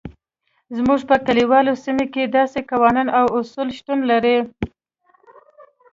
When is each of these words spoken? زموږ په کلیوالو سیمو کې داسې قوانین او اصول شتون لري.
زموږ 0.75 0.99
په 1.09 1.15
کلیوالو 1.25 1.73
سیمو 1.83 2.05
کې 2.13 2.31
داسې 2.37 2.59
قوانین 2.71 3.07
او 3.19 3.25
اصول 3.39 3.67
شتون 3.77 3.99
لري. 4.11 4.37